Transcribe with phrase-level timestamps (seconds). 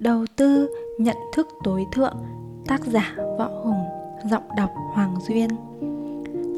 [0.00, 2.14] Đầu tư, nhận thức tối thượng,
[2.66, 3.84] Tác giả Võ Hùng,
[4.30, 5.50] Giọng đọc Hoàng Duyên.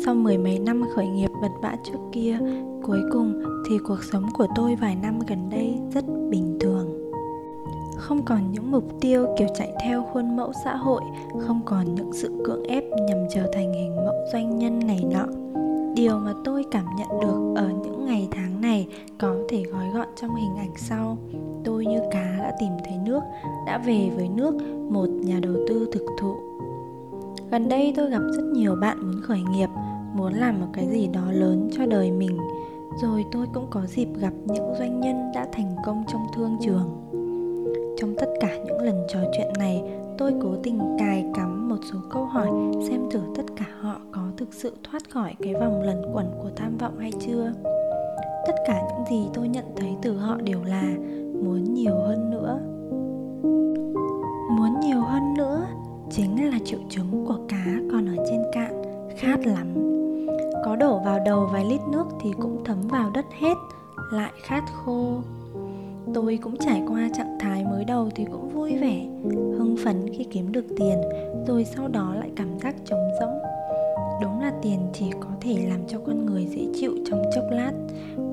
[0.05, 2.39] Sau mười mấy năm khởi nghiệp vật vã trước kia,
[2.83, 7.13] Cuối cùng thì cuộc sống của tôi vài năm gần đây rất bình thường.
[7.97, 11.03] Không còn những mục tiêu kiểu chạy theo khuôn mẫu xã hội,
[11.41, 15.27] Không còn những sự cưỡng ép nhằm trở thành hình mẫu doanh nhân này nọ.
[15.97, 20.09] Điều mà tôi cảm nhận được ở những ngày tháng này có thể gói gọn
[20.17, 21.19] trong hình ảnh sau
[21.65, 23.21] tôi như cá đã tìm thấy nước,
[23.67, 24.55] đã về với nước,
[24.91, 26.35] một nhà đầu tư thực thụ.
[27.51, 29.69] Gần đây tôi gặp rất nhiều bạn muốn khởi nghiệp,
[30.15, 32.39] muốn làm một cái gì đó lớn cho đời mình.
[33.03, 36.89] Rồi tôi cũng có dịp gặp những doanh nhân đã thành công trong thương trường.
[37.97, 39.83] Trong tất cả những lần trò chuyện này,
[40.19, 42.49] tôi cố tình cài cắm một số câu hỏi
[42.89, 46.51] xem thử tất cả họ có thực sự thoát khỏi cái vòng lẩn quẩn của
[46.57, 47.53] tham vọng hay chưa
[48.47, 50.95] tất cả những gì tôi nhận thấy từ họ đều là
[51.45, 52.61] muốn nhiều hơn nữa.
[54.57, 55.67] Muốn nhiều hơn nữa
[56.11, 58.83] chính là triệu chứng của cá còn ở trên cạn
[59.17, 59.67] khát lắm.
[60.65, 63.55] Có đổ vào đầu vài lít nước thì cũng thấm vào đất hết,
[64.13, 65.15] lại khát khô.
[66.15, 70.25] Tôi cũng trải qua trạng thái mới đầu thì cũng vui vẻ, hưng phấn khi
[70.25, 71.01] kiếm được tiền,
[71.47, 73.52] rồi sau đó lại cảm giác trống rỗng
[74.23, 77.73] đúng là tiền chỉ có thể làm cho con người dễ chịu trong chốc lát.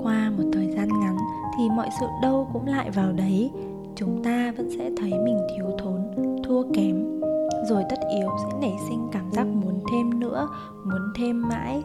[0.02, 1.16] Qua một thời gian ngắn
[1.58, 3.50] thì mọi sự đâu cũng lại vào đấy.
[3.96, 6.00] Chúng ta vẫn sẽ thấy mình thiếu thốn,
[6.44, 7.20] thua kém.
[7.68, 10.48] Rồi tất yếu sẽ nảy sinh cảm giác muốn thêm nữa,
[10.84, 11.82] muốn thêm mãi.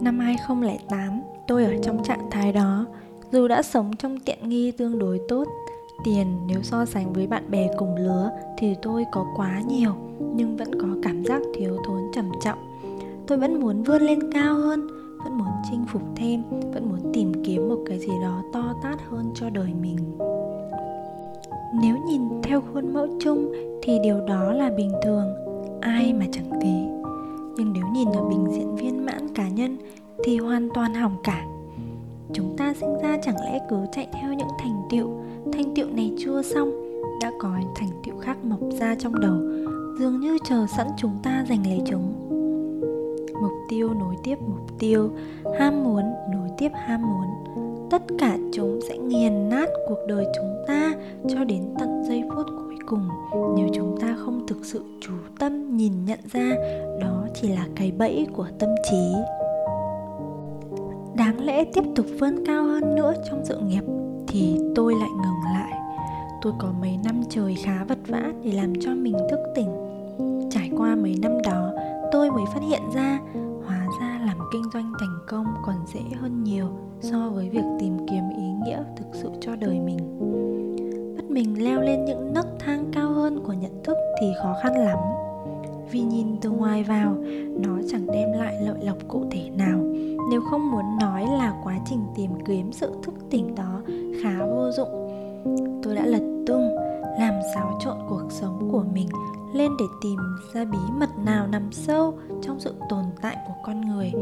[0.00, 2.86] Năm 2008 tôi ở trong trạng thái đó.
[3.32, 5.44] Dù đã sống trong tiện nghi tương đối tốt
[6.04, 9.92] tiền nếu so sánh với bạn bè cùng lứa thì tôi có quá nhiều,
[10.34, 12.58] nhưng vẫn có cảm giác thiếu thốn trầm trọng.
[13.26, 14.86] Tôi vẫn muốn vươn lên cao hơn,
[15.24, 16.42] vẫn muốn chinh phục thêm,
[16.74, 19.98] vẫn muốn tìm kiếm một cái gì đó to tát hơn cho đời mình.
[21.82, 25.26] Nếu nhìn theo khuôn mẫu chung thì điều đó là bình thường,
[25.80, 26.88] ai mà chẳng thế
[27.56, 29.76] nhưng nếu nhìn ở bình diện viên mãn cá nhân
[30.24, 31.46] thì hoàn toàn hỏng cả.
[32.32, 35.21] Chúng ta sinh ra chẳng lẽ cứ chạy theo những thành tựu
[35.52, 36.70] Thanh tiệu này chưa xong,
[37.20, 39.36] đã có thành tiệu khác mọc ra trong đầu,
[39.98, 42.12] dường như chờ sẵn chúng ta giành lấy chúng.
[43.42, 45.10] Mục tiêu nối tiếp mục tiêu,
[45.58, 46.02] ham muốn
[46.32, 47.26] nối tiếp ham muốn.
[47.90, 50.92] Tất cả chúng sẽ nghiền nát cuộc đời chúng ta
[51.28, 53.08] cho đến tận giây phút cuối cùng.
[53.56, 56.52] Nếu chúng ta không thực sự chú tâm nhìn nhận ra,
[57.00, 59.12] đó chỉ là cái bẫy của tâm trí.
[61.16, 63.82] Đáng lẽ tiếp tục vươn cao hơn nữa trong sự nghiệp
[66.42, 69.68] tôi có mấy năm trời khá vật vã để làm cho mình thức tỉnh.
[70.50, 71.72] Trải qua mấy năm đó,
[72.12, 73.20] tôi mới phát hiện ra,
[73.66, 76.66] hóa ra làm kinh doanh thành công còn dễ hơn nhiều
[77.00, 79.98] so với việc tìm kiếm ý nghĩa thực sự cho đời mình.
[81.16, 84.72] Bắt mình leo lên những nấc thang cao hơn của nhận thức thì khó khăn
[84.78, 84.98] lắm.
[85.90, 87.14] Vì nhìn từ ngoài vào,
[87.60, 89.78] nó chẳng đem lại lợi lộc cụ thể nào.
[90.30, 93.80] Nếu không muốn nói là quá trình tìm kiếm sự thức tỉnh đó
[94.22, 94.88] khá vô dụng,
[95.82, 96.31] tôi đã lật
[97.54, 99.08] xáo trộn cuộc sống của mình
[99.54, 100.18] lên để tìm
[100.54, 104.12] ra bí mật nào nằm sâu trong sự tồn tại của con người.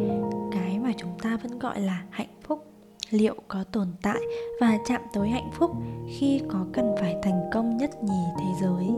[0.52, 2.66] Cái mà chúng ta vẫn gọi là hạnh phúc.
[3.10, 4.20] Liệu có tồn tại
[4.60, 5.70] và chạm tới hạnh phúc
[6.18, 8.90] khi có cần phải thành công nhất nhì thế giới?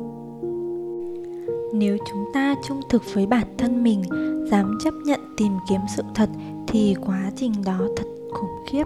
[1.75, 4.03] Nếu chúng ta trung thực với bản thân mình,
[4.51, 6.31] dám chấp nhận tìm kiếm sự thật
[6.67, 8.85] thì quá trình đó thật khủng khiếp.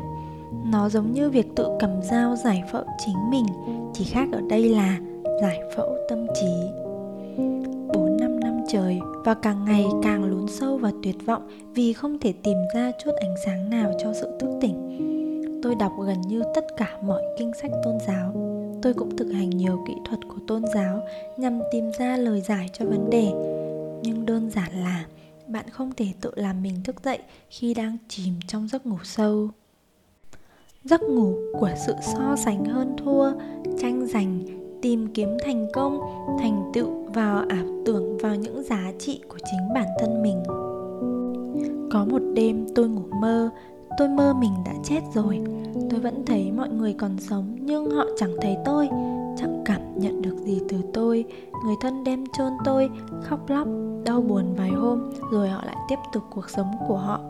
[0.64, 3.46] Nó giống như việc tự cầm dao giải phẫu chính mình,
[3.94, 4.98] chỉ khác ở đây là
[5.40, 6.46] giải phẫu tâm trí.
[7.88, 12.34] 4-5 năm trời và càng ngày càng lún sâu và tuyệt vọng vì không thể
[12.42, 14.86] tìm ra chút ánh sáng nào cho sự thức tỉnh.
[15.62, 18.32] Tôi đọc gần như tất cả mọi kinh sách tôn giáo.
[18.82, 21.02] Tôi cũng thực hành nhiều kỹ thuật của tôn giáo
[21.36, 23.32] nhằm tìm ra lời giải cho vấn đề.
[24.02, 25.06] Nhưng đơn giản là
[25.46, 27.18] bạn không thể tự làm mình thức dậy
[27.50, 29.48] khi đang chìm trong giấc ngủ sâu.
[30.84, 33.32] Giấc ngủ của sự so sánh hơn thua,
[33.80, 34.55] tranh giành
[34.86, 36.00] tìm kiếm thành công,
[36.38, 40.42] thành tựu vào ảo tưởng vào những giá trị của chính bản thân mình.
[41.90, 43.50] Có một đêm tôi ngủ mơ,
[43.98, 45.40] tôi mơ mình đã chết rồi.
[45.90, 48.88] Tôi vẫn thấy mọi người còn sống nhưng họ chẳng thấy tôi
[49.36, 51.24] chẳng cảm nhận được gì từ tôi.
[51.64, 52.90] Người thân đem chôn tôi,
[53.22, 53.68] khóc lóc,
[54.04, 57.20] đau buồn vài hôm, rồi họ lại tiếp tục cuộc sống của họ.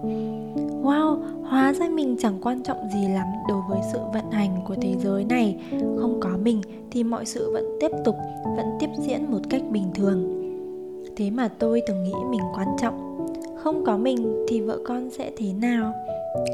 [0.82, 4.74] Wow, hóa ra mình chẳng quan trọng gì lắm đối với sự vận hành của
[4.82, 5.60] thế giới này.
[5.98, 8.16] Không có mình thì mọi sự vẫn tiếp tục,
[8.56, 10.42] vẫn tiếp diễn một cách bình thường.
[11.16, 13.26] Thế mà tôi từng nghĩ mình quan trọng.
[13.56, 15.92] Không có mình thì vợ con sẽ thế nào?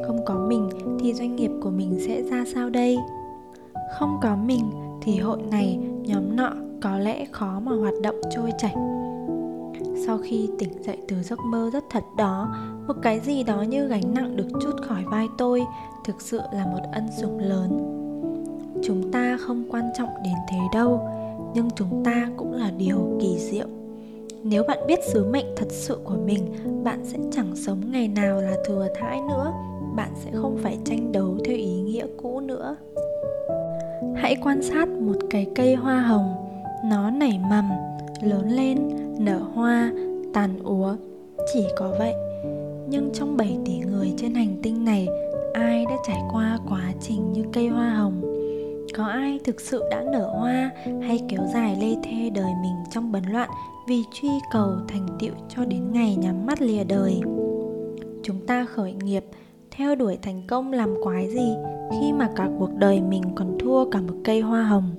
[0.07, 0.69] Không có mình
[1.01, 2.99] thì doanh nghiệp của mình sẽ ra sao đây?
[3.99, 4.71] Không có mình
[5.03, 6.53] thì hội này nhóm nọ
[6.83, 8.75] có lẽ khó mà hoạt động trôi chảy.
[10.07, 12.55] Sau khi tỉnh dậy từ giấc mơ rất thật đó,
[12.89, 15.63] một cái gì đó như gánh nặng được chút khỏi vai tôi
[16.05, 17.99] thực sự là một ân sủng lớn.
[18.85, 21.09] Chúng ta không quan trọng đến thế đâu,
[21.55, 23.67] nhưng chúng ta cũng là điều kỳ diệu.
[24.43, 26.47] Nếu bạn biết sứ mệnh thật sự của mình,
[26.85, 29.53] bạn sẽ chẳng sống ngày nào là thừa thãi nữa,
[29.97, 32.77] bạn sẽ không phải tranh đấu theo ý nghĩa cũ nữa
[34.23, 36.35] hãy quan sát một cái cây hoa hồng.
[36.85, 37.71] Nó nảy mầm,
[38.23, 38.79] lớn lên,
[39.19, 39.93] nở hoa,
[40.33, 40.97] tàn úa.
[41.53, 42.15] Chỉ có vậy.
[42.89, 45.09] Nhưng trong 7 tỷ người trên hành tinh này,
[45.55, 48.23] ai đã trải qua quá trình như cây hoa hồng?
[48.97, 50.71] Có ai thực sự đã nở hoa
[51.03, 53.51] hay kéo dài lê thê đời mình trong bấn loạn
[53.89, 57.21] vì truy cầu thành tựu cho đến ngày nhắm mắt lìa đời?
[58.23, 59.25] Chúng ta khởi nghiệp,
[59.71, 61.55] theo đuổi thành công làm quái gì?
[62.01, 64.91] Khi mà cả cuộc đời mình còn thua cả một cây hoa hồng.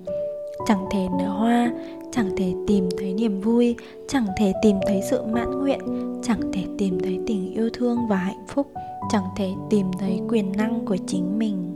[0.68, 1.72] Chẳng thể nở hoa,
[2.12, 3.76] chẳng thể tìm thấy niềm vui,
[4.08, 5.80] chẳng thể tìm thấy sự mãn nguyện,
[6.24, 8.68] chẳng thể tìm thấy tình yêu thương và hạnh phúc,
[9.10, 11.70] chẳng thể tìm thấy quyền năng của chính mình.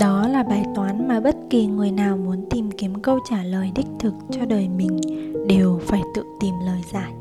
[0.00, 3.72] Đó là bài toán mà bất kỳ người nào muốn tìm kiếm câu trả lời
[3.74, 5.00] đích thực cho đời mình
[5.46, 7.12] đều phải tự tìm lời giải.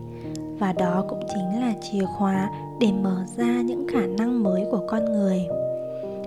[0.59, 2.49] Và đó cũng chính là chìa khóa
[2.79, 5.47] để mở ra những khả năng mới của con người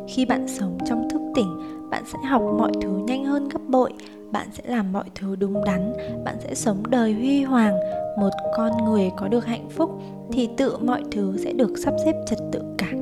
[0.09, 1.59] khi bạn sống trong thức tỉnh,
[1.91, 3.93] bạn sẽ học mọi thứ nhanh hơn gấp bội.
[4.33, 5.93] Bạn sẽ làm mọi thứ đúng đắn.
[6.25, 7.75] Bạn sẽ sống đời huy hoàng.
[8.19, 9.91] Một con người có được hạnh phúc
[10.33, 12.93] thì tự mọi thứ sẽ được sắp xếp trật tự cả.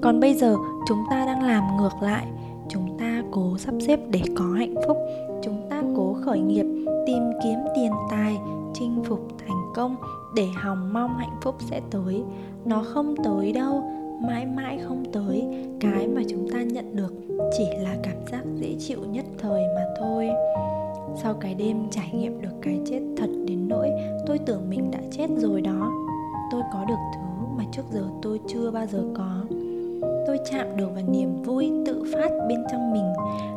[0.00, 0.56] Còn bây giờ,
[0.88, 2.26] chúng ta đang làm ngược lại.
[2.68, 4.96] Chúng ta cố sắp xếp để có hạnh phúc.
[5.42, 6.66] Chúng ta cố khởi nghiệp,
[7.06, 8.36] tìm kiếm tiền tài,
[8.74, 9.96] chinh phục thành công
[10.34, 12.22] để hòng mong hạnh phúc sẽ tới.
[12.64, 13.84] Nó không tới đâu
[14.20, 15.44] mãi mãi không tới.
[15.80, 17.14] Cái mà chúng ta nhận được
[17.58, 20.30] chỉ là cảm giác dễ chịu nhất thời mà thôi.
[21.22, 23.90] Sau cái đêm trải nghiệm được cái chết thật đến nỗi
[24.26, 25.92] tôi tưởng mình đã chết rồi đó,
[26.50, 29.44] tôi có được thứ mà trước giờ tôi chưa bao giờ có.
[30.26, 33.12] Tôi chạm được vào niềm vui tự phát bên trong mình,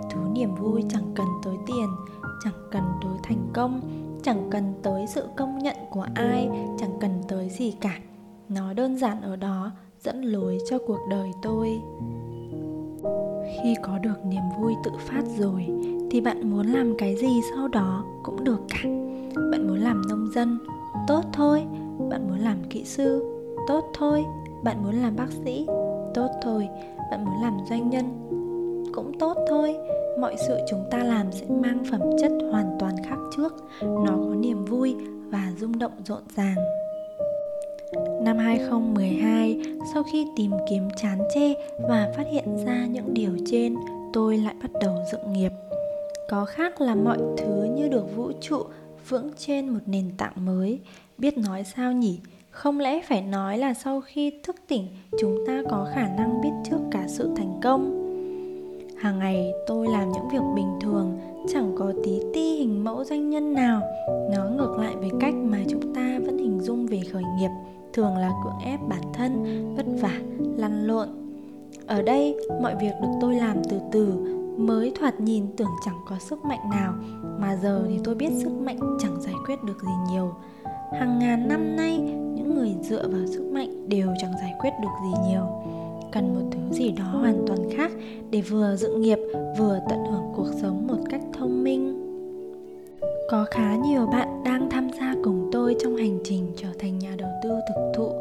[0.09, 1.87] thứ niềm vui chẳng cần tới tiền,
[2.43, 3.81] chẳng cần tới thành công,
[4.23, 6.49] chẳng cần tới sự công nhận của ai,
[6.79, 7.99] chẳng cần tới gì cả.
[8.49, 11.81] Nó đơn giản ở đó dẫn lối cho cuộc đời tôi.
[13.63, 15.67] Khi có được niềm vui tự phát rồi,
[16.11, 18.89] thì bạn muốn làm cái gì sau đó cũng được cả.
[19.51, 20.59] Bạn muốn làm nông dân,
[21.07, 21.65] tốt thôi.
[22.09, 23.23] Bạn muốn làm kỹ sư,
[23.67, 24.25] tốt thôi.
[24.63, 25.67] Bạn muốn làm bác sĩ,
[26.13, 26.67] tốt thôi.
[27.11, 28.05] Bạn muốn làm doanh nhân,
[28.93, 29.75] cũng tốt thôi.
[30.19, 33.53] Mọi sự chúng ta làm sẽ mang phẩm chất hoàn toàn khác trước.
[33.81, 34.95] Nó có niềm vui
[35.29, 36.55] và rung động rộn ràng.
[37.95, 39.61] Năm 2012,
[39.93, 41.53] sau khi tìm kiếm chán chê
[41.89, 43.75] và phát hiện ra những điều trên,
[44.13, 45.51] tôi lại bắt đầu dựng nghiệp.
[46.29, 48.63] Có khác là mọi thứ như được vũ trụ
[49.09, 50.79] vững trên một nền tảng mới.
[51.17, 52.19] Biết nói sao nhỉ?
[52.51, 54.87] Không lẽ phải nói là sau khi thức tỉnh,
[55.19, 58.07] chúng ta có khả năng biết trước cả sự thành công?
[58.97, 61.17] Hàng ngày tôi làm những việc bình thường,
[61.53, 63.81] chẳng có tí ti hình mẫu doanh nhân nào.
[64.31, 67.49] Nó ngược lại với cách mà chúng ta vẫn hình dung về khởi nghiệp,
[67.93, 69.43] thường là cưỡng ép bản thân,
[69.75, 70.21] vất vả,
[70.57, 71.07] lăn lộn.
[71.87, 74.13] Ở đây, mọi việc được tôi làm từ từ,
[74.57, 76.93] mới thoạt nhìn tưởng chẳng có sức mạnh nào,
[77.39, 80.31] mà giờ thì tôi biết sức mạnh chẳng giải quyết được gì nhiều.
[80.99, 81.97] Hàng ngàn năm nay,
[82.35, 85.41] những người dựa vào sức mạnh đều chẳng giải quyết được gì nhiều
[86.11, 87.91] cần một thứ gì đó hoàn toàn khác
[88.31, 89.19] để vừa dựng nghiệp,
[89.57, 92.03] vừa tận hưởng cuộc sống một cách thông minh.
[93.29, 97.15] Có khá nhiều bạn đang tham gia cùng tôi trong hành trình trở thành nhà
[97.17, 98.11] đầu tư thực thụ.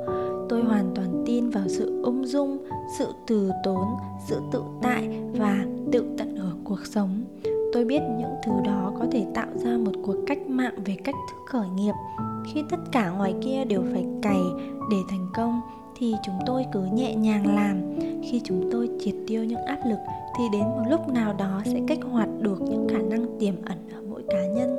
[0.48, 2.58] Tôi hoàn toàn tin vào sự ung dung,
[2.98, 3.84] sự từ tốn,
[4.28, 7.22] sự tự tại và tự tận hưởng cuộc sống.
[7.72, 11.14] Tôi biết những thứ đó có thể tạo ra một cuộc cách mạng về cách
[11.30, 11.94] thức khởi nghiệp,
[12.46, 14.40] khi tất cả ngoài kia đều phải cày
[14.90, 15.60] để thành công
[15.98, 17.98] thì chúng tôi cứ nhẹ nhàng làm.
[18.22, 19.98] Khi chúng tôi triệt tiêu những áp lực,
[20.38, 23.78] thì đến một lúc nào đó sẽ kích hoạt được những khả năng tiềm ẩn
[23.94, 24.78] ở mỗi cá nhân.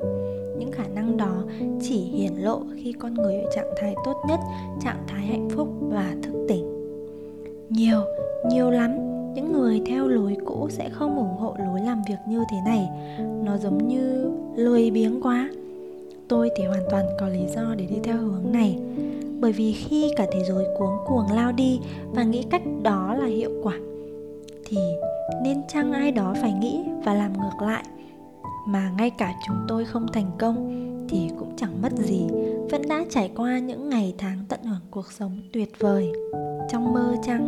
[0.59, 1.43] Những khả năng đó
[1.81, 4.39] chỉ hiển lộ khi con người ở trạng thái tốt nhất,
[4.81, 6.65] trạng thái hạnh phúc và thức tỉnh.
[7.69, 8.01] Nhiều
[8.49, 8.91] nhiều lắm,
[9.33, 12.89] những người theo lối cũ sẽ không ủng hộ lối làm việc như thế này.
[13.43, 15.49] Nó giống như lười biếng quá.
[16.27, 18.79] Tôi thì hoàn toàn có lý do để đi theo hướng này
[19.39, 21.79] bởi vì khi cả thế giới cuống cuồng lao đi
[22.11, 23.73] và nghĩ cách đó là hiệu quả,
[24.65, 24.77] thì
[25.43, 27.83] nên chăng ai đó phải nghĩ và làm ngược lại?
[28.67, 32.27] Mà ngay cả chúng tôi không thành công thì cũng chẳng mất gì,
[32.71, 36.11] vẫn đã trải qua những ngày tháng tận hưởng cuộc sống tuyệt vời.
[36.69, 37.45] Trong mơ chăng?